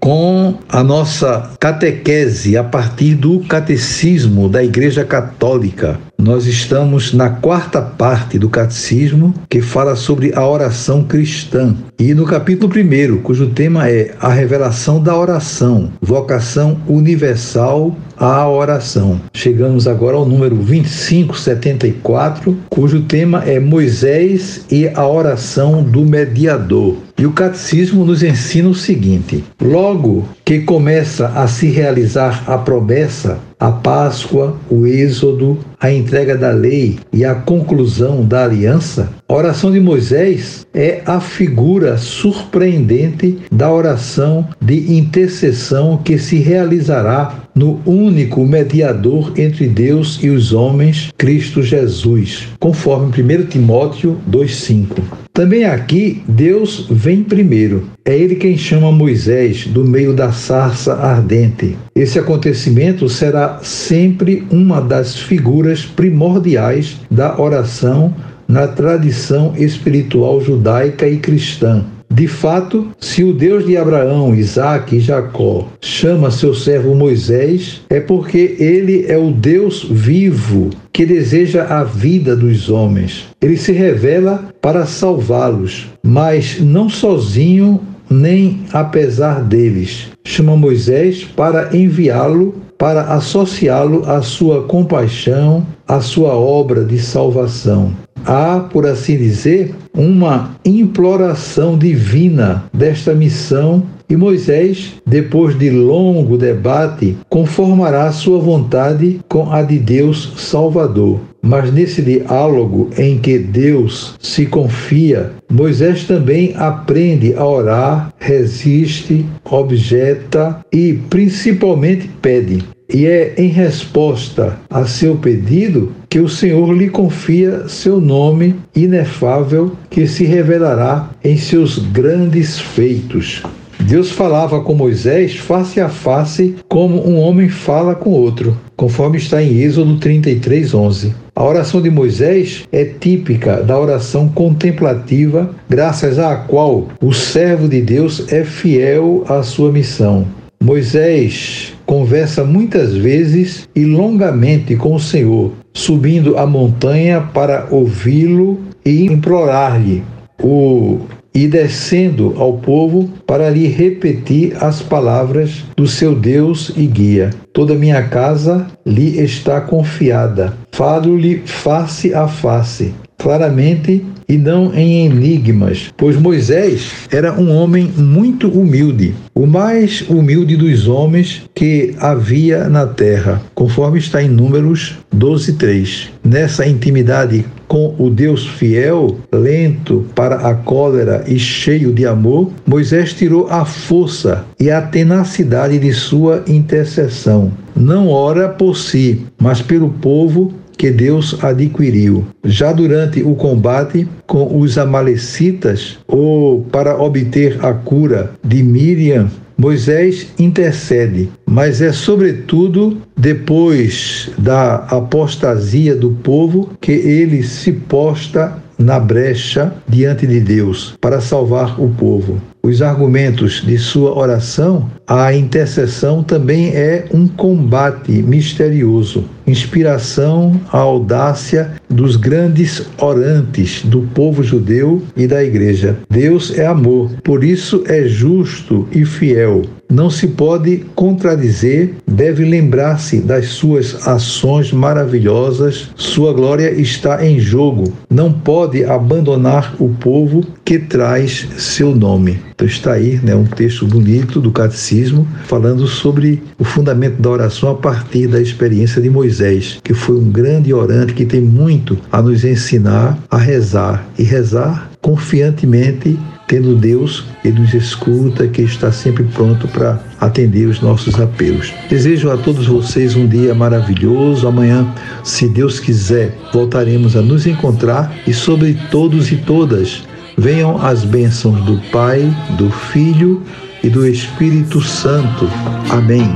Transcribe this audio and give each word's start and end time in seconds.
com 0.00 0.54
a 0.68 0.82
nossa 0.82 1.52
catequese 1.60 2.56
a 2.56 2.64
partir 2.64 3.14
do 3.14 3.40
catecismo 3.40 4.48
da 4.48 4.62
Igreja 4.62 5.04
Católica. 5.04 5.98
Nós 6.16 6.46
estamos 6.46 7.12
na 7.14 7.30
quarta 7.30 7.80
parte 7.80 8.38
do 8.38 8.48
catecismo 8.48 9.32
que 9.48 9.60
fala 9.60 9.94
sobre 9.94 10.32
a 10.34 10.44
oração 10.46 11.04
cristã. 11.04 11.76
E 11.98 12.12
no 12.12 12.24
capítulo 12.24 12.68
primeiro, 12.68 13.18
cujo 13.18 13.50
tema 13.50 13.88
é 13.88 14.14
a 14.20 14.32
revelação 14.32 15.00
da 15.00 15.16
oração, 15.16 15.92
vocação 16.00 16.80
universal 16.88 17.96
à 18.16 18.48
oração. 18.48 19.20
Chegamos 19.32 19.86
agora 19.86 20.16
ao 20.16 20.26
número 20.26 20.56
2574, 20.56 22.56
cujo 22.68 23.02
tema 23.02 23.44
é 23.44 23.60
Moisés 23.60 24.64
e 24.70 24.88
a 24.88 25.06
oração 25.06 25.84
do 25.84 26.04
mediador. 26.04 26.96
E 27.18 27.26
o 27.26 27.32
catecismo 27.32 28.04
nos 28.04 28.22
ensina 28.22 28.68
o 28.68 28.74
seguinte: 28.74 29.42
logo 29.60 30.24
que 30.44 30.60
começa 30.60 31.28
a 31.34 31.48
se 31.48 31.68
realizar 31.68 32.44
a 32.46 32.56
promessa 32.56 33.38
a 33.58 33.72
Páscoa, 33.72 34.56
o 34.70 34.86
Êxodo, 34.86 35.58
a 35.80 35.90
entrega 35.90 36.36
da 36.36 36.50
lei 36.50 36.98
e 37.12 37.24
a 37.24 37.34
conclusão 37.34 38.24
da 38.24 38.44
aliança, 38.44 39.10
a 39.28 39.34
oração 39.34 39.72
de 39.72 39.80
Moisés 39.80 40.66
é 40.72 41.02
a 41.04 41.20
figura 41.20 41.98
surpreendente 41.98 43.38
da 43.50 43.70
oração 43.70 44.46
de 44.60 44.96
intercessão 44.96 45.98
que 46.02 46.18
se 46.18 46.38
realizará 46.38 47.47
no 47.58 47.80
único 47.84 48.46
mediador 48.46 49.32
entre 49.36 49.66
Deus 49.66 50.20
e 50.22 50.30
os 50.30 50.52
homens, 50.52 51.12
Cristo 51.18 51.60
Jesus, 51.60 52.46
conforme 52.60 53.06
1 53.08 53.46
Timóteo 53.46 54.16
2,5. 54.30 55.02
Também 55.32 55.64
aqui, 55.64 56.22
Deus 56.28 56.86
vem 56.88 57.24
primeiro. 57.24 57.88
É 58.04 58.16
ele 58.16 58.36
quem 58.36 58.56
chama 58.56 58.92
Moisés 58.92 59.66
do 59.66 59.84
meio 59.84 60.14
da 60.14 60.30
sarça 60.30 60.94
ardente. 60.94 61.76
Esse 61.96 62.18
acontecimento 62.20 63.08
será 63.08 63.58
sempre 63.60 64.46
uma 64.52 64.80
das 64.80 65.16
figuras 65.16 65.84
primordiais 65.84 66.96
da 67.10 67.40
oração 67.40 68.14
na 68.46 68.68
tradição 68.68 69.52
espiritual 69.56 70.40
judaica 70.40 71.08
e 71.08 71.18
cristã. 71.18 71.84
De 72.10 72.26
fato, 72.26 72.88
se 72.98 73.22
o 73.22 73.34
Deus 73.34 73.66
de 73.66 73.76
Abraão, 73.76 74.34
Isaque 74.34 74.96
e 74.96 75.00
Jacó 75.00 75.68
chama 75.80 76.30
seu 76.30 76.54
servo 76.54 76.94
Moisés, 76.94 77.82
é 77.90 78.00
porque 78.00 78.56
ele 78.58 79.04
é 79.06 79.18
o 79.18 79.30
Deus 79.30 79.86
vivo 79.90 80.70
que 80.92 81.04
deseja 81.04 81.64
a 81.64 81.84
vida 81.84 82.34
dos 82.34 82.70
homens. 82.70 83.26
Ele 83.42 83.56
se 83.58 83.72
revela 83.72 84.48
para 84.60 84.86
salvá-los, 84.86 85.86
mas 86.02 86.58
não 86.60 86.88
sozinho 86.88 87.80
nem 88.10 88.62
apesar 88.72 89.42
deles. 89.44 90.08
Chama 90.24 90.56
Moisés 90.56 91.24
para 91.24 91.76
enviá-lo, 91.76 92.54
para 92.78 93.02
associá-lo 93.02 94.08
à 94.08 94.22
sua 94.22 94.62
compaixão, 94.62 95.66
à 95.86 96.00
sua 96.00 96.34
obra 96.34 96.84
de 96.84 96.98
salvação 96.98 97.92
há, 98.24 98.60
por 98.60 98.86
assim 98.86 99.16
dizer, 99.16 99.74
uma 99.94 100.56
imploração 100.64 101.76
divina 101.76 102.64
desta 102.72 103.14
missão 103.14 103.82
e 104.10 104.16
Moisés, 104.16 104.94
depois 105.06 105.58
de 105.58 105.68
longo 105.68 106.38
debate, 106.38 107.16
conformará 107.28 108.10
sua 108.10 108.38
vontade 108.38 109.20
com 109.28 109.52
a 109.52 109.62
de 109.62 109.78
Deus 109.78 110.32
Salvador. 110.36 111.20
Mas 111.42 111.72
nesse 111.72 112.00
diálogo 112.00 112.88
em 112.96 113.18
que 113.18 113.38
Deus 113.38 114.14
se 114.18 114.46
confia, 114.46 115.32
Moisés 115.50 116.04
também 116.04 116.54
aprende 116.56 117.34
a 117.34 117.46
orar, 117.46 118.12
resiste, 118.18 119.26
objeta 119.44 120.64
e 120.72 120.94
principalmente 121.10 122.08
pede. 122.20 122.64
E 122.92 123.06
é 123.06 123.34
em 123.36 123.48
resposta 123.48 124.58
a 124.70 124.86
seu 124.86 125.16
pedido 125.16 125.92
que 126.08 126.20
o 126.20 126.28
Senhor 126.28 126.72
lhe 126.72 126.88
confia 126.88 127.68
seu 127.68 128.00
nome 128.00 128.56
inefável 128.74 129.72
que 129.90 130.06
se 130.06 130.24
revelará 130.24 131.10
em 131.22 131.36
seus 131.36 131.78
grandes 131.78 132.58
feitos. 132.58 133.42
Deus 133.80 134.10
falava 134.10 134.60
com 134.60 134.74
Moisés 134.74 135.36
face 135.36 135.80
a 135.80 135.88
face, 135.88 136.56
como 136.68 137.06
um 137.06 137.18
homem 137.18 137.48
fala 137.48 137.94
com 137.94 138.10
outro, 138.10 138.56
conforme 138.76 139.18
está 139.18 139.42
em 139.42 139.60
Êxodo 139.60 139.96
33, 139.98 140.74
11. 140.74 141.14
A 141.36 141.44
oração 141.44 141.80
de 141.80 141.90
Moisés 141.90 142.64
é 142.72 142.84
típica 142.84 143.62
da 143.62 143.78
oração 143.78 144.28
contemplativa, 144.28 145.50
graças 145.68 146.18
à 146.18 146.36
qual 146.36 146.88
o 147.00 147.12
servo 147.12 147.68
de 147.68 147.80
Deus 147.80 148.32
é 148.32 148.44
fiel 148.44 149.24
à 149.28 149.42
sua 149.42 149.70
missão. 149.70 150.26
Moisés 150.60 151.74
conversa 151.86 152.44
muitas 152.44 152.94
vezes 152.94 153.68
e 153.74 153.84
longamente 153.84 154.76
com 154.76 154.94
o 154.94 155.00
Senhor, 155.00 155.52
subindo 155.72 156.36
a 156.36 156.46
montanha 156.46 157.20
para 157.20 157.68
ouvi-lo 157.70 158.58
e 158.84 159.06
implorar-lhe. 159.06 160.02
O 160.42 161.00
e 161.34 161.46
descendo 161.46 162.34
ao 162.36 162.54
povo 162.54 163.08
para 163.24 163.48
lhe 163.48 163.68
repetir 163.68 164.56
as 164.60 164.82
palavras 164.82 165.64
do 165.76 165.86
seu 165.86 166.14
Deus 166.14 166.72
e 166.76 166.84
guia. 166.86 167.30
Toda 167.52 167.76
minha 167.76 168.02
casa 168.02 168.66
lhe 168.84 169.20
está 169.20 169.60
confiada. 169.60 170.54
Falo-lhe 170.72 171.42
face 171.44 172.12
a 172.12 172.26
face, 172.26 172.92
claramente 173.18 174.04
e 174.28 174.36
não 174.36 174.72
em 174.74 175.06
enigmas, 175.06 175.92
pois 175.96 176.16
Moisés 176.16 176.92
era 177.10 177.32
um 177.32 177.50
homem 177.50 177.90
muito 177.96 178.48
humilde, 178.48 179.14
o 179.34 179.46
mais 179.46 180.02
humilde 180.08 180.56
dos 180.56 180.86
homens 180.86 181.42
que 181.54 181.94
havia 181.98 182.68
na 182.68 182.86
terra, 182.86 183.40
conforme 183.54 183.98
está 183.98 184.22
em 184.22 184.28
Números 184.28 184.98
12:3. 185.14 186.10
Nessa 186.22 186.66
intimidade 186.66 187.44
com 187.66 187.94
o 187.98 188.10
Deus 188.10 188.46
fiel, 188.46 189.18
lento 189.32 190.06
para 190.14 190.48
a 190.48 190.54
cólera 190.54 191.24
e 191.26 191.38
cheio 191.38 191.92
de 191.92 192.06
amor, 192.06 192.50
Moisés 192.66 193.12
tirou 193.12 193.46
a 193.48 193.64
força 193.64 194.44
e 194.58 194.70
a 194.70 194.80
tenacidade 194.80 195.78
de 195.78 195.92
sua 195.92 196.42
intercessão. 196.46 197.52
Não 197.76 198.08
ora 198.08 198.48
por 198.48 198.76
si, 198.76 199.26
mas 199.38 199.62
pelo 199.62 199.90
povo 199.90 200.52
que 200.78 200.90
Deus 200.90 201.36
adquiriu. 201.42 202.24
Já 202.44 202.72
durante 202.72 203.22
o 203.22 203.34
combate 203.34 204.08
com 204.26 204.58
os 204.58 204.78
Amalecitas, 204.78 205.98
ou 206.06 206.62
para 206.62 206.96
obter 206.96 207.58
a 207.62 207.74
cura 207.74 208.30
de 208.42 208.62
Miriam, 208.62 209.28
Moisés 209.60 210.28
intercede, 210.38 211.28
mas 211.44 211.82
é 211.82 211.92
sobretudo 211.92 212.98
depois 213.16 214.30
da 214.38 214.76
apostasia 214.76 215.96
do 215.96 216.12
povo 216.12 216.70
que 216.80 216.92
ele 216.92 217.42
se 217.42 217.72
posta 217.72 218.62
na 218.78 219.00
brecha 219.00 219.74
diante 219.88 220.28
de 220.28 220.38
Deus 220.38 220.94
para 221.00 221.20
salvar 221.20 221.80
o 221.80 221.88
povo. 221.88 222.40
Os 222.62 222.82
argumentos 222.82 223.62
de 223.64 223.78
sua 223.78 224.16
oração, 224.16 224.90
a 225.06 225.32
intercessão 225.32 226.22
também 226.22 226.68
é 226.68 227.06
um 227.12 227.26
combate 227.26 228.10
misterioso, 228.22 229.24
inspiração, 229.46 230.60
a 230.70 230.78
audácia 230.78 231.72
dos 231.88 232.16
grandes 232.16 232.86
orantes 232.98 233.82
do 233.84 234.02
povo 234.14 234.42
judeu 234.42 235.02
e 235.16 235.26
da 235.26 235.42
igreja. 235.42 235.96
Deus 236.10 236.56
é 236.58 236.66
amor, 236.66 237.10
por 237.22 237.42
isso 237.42 237.84
é 237.86 238.06
justo 238.06 238.86
e 238.92 239.04
fiel 239.04 239.62
não 239.90 240.10
se 240.10 240.28
pode 240.28 240.84
contradizer, 240.94 241.94
deve 242.06 242.44
lembrar-se 242.44 243.20
das 243.20 243.46
suas 243.46 244.06
ações 244.06 244.70
maravilhosas, 244.70 245.90
sua 245.96 246.32
glória 246.34 246.70
está 246.70 247.24
em 247.24 247.40
jogo. 247.40 247.84
Não 248.10 248.30
pode 248.30 248.84
abandonar 248.84 249.74
o 249.78 249.88
povo 249.88 250.44
que 250.62 250.78
traz 250.78 251.48
seu 251.56 251.96
nome. 251.96 252.38
Então 252.58 252.66
está 252.66 252.94
aí 252.94 253.20
né, 253.22 253.36
um 253.36 253.44
texto 253.44 253.86
bonito 253.86 254.40
do 254.40 254.50
catecismo 254.50 255.24
falando 255.44 255.86
sobre 255.86 256.42
o 256.58 256.64
fundamento 256.64 257.22
da 257.22 257.30
oração 257.30 257.70
a 257.70 257.74
partir 257.76 258.26
da 258.26 258.40
experiência 258.40 259.00
de 259.00 259.08
Moisés, 259.08 259.78
que 259.84 259.94
foi 259.94 260.16
um 260.16 260.28
grande 260.28 260.74
orante 260.74 261.14
que 261.14 261.24
tem 261.24 261.40
muito 261.40 261.96
a 262.10 262.20
nos 262.20 262.44
ensinar 262.44 263.16
a 263.30 263.38
rezar. 263.38 264.04
E 264.18 264.24
rezar 264.24 264.90
confiantemente, 265.00 266.18
tendo 266.48 266.74
Deus 266.74 267.26
que 267.42 267.52
nos 267.52 267.72
escuta, 267.74 268.48
que 268.48 268.62
está 268.62 268.90
sempre 268.90 269.22
pronto 269.22 269.68
para 269.68 270.00
atender 270.20 270.66
os 270.66 270.80
nossos 270.80 271.14
apelos. 271.20 271.72
Desejo 271.88 272.28
a 272.28 272.36
todos 272.36 272.66
vocês 272.66 273.14
um 273.14 273.28
dia 273.28 273.54
maravilhoso. 273.54 274.48
Amanhã, 274.48 274.92
se 275.22 275.48
Deus 275.48 275.78
quiser, 275.78 276.36
voltaremos 276.52 277.14
a 277.14 277.22
nos 277.22 277.46
encontrar 277.46 278.12
e 278.26 278.34
sobre 278.34 278.76
todos 278.90 279.30
e 279.30 279.36
todas 279.36 280.07
venham 280.38 280.80
as 280.80 281.04
bênçãos 281.04 281.60
do 281.64 281.78
Pai, 281.90 282.22
do 282.50 282.70
Filho 282.70 283.42
e 283.82 283.90
do 283.90 284.06
Espírito 284.06 284.80
Santo. 284.80 285.50
Amém. 285.90 286.32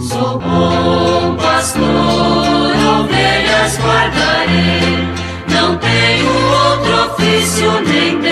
Sou 0.00 0.40
bom 0.40 1.36
pastor, 1.36 1.84
ovelhas 3.00 3.78
guardarei, 3.78 5.08
não 5.52 5.76
tenho 5.76 6.26
outro 6.26 7.12
ofício 7.12 7.70
nem 7.86 8.27